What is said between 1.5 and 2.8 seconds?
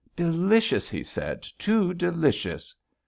"Too delicious!"